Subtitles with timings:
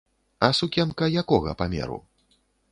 [0.47, 2.03] А сукенка якога памеру?